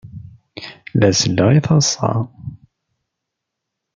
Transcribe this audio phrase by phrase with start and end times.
[0.99, 2.11] La selleɣ i taḍsa.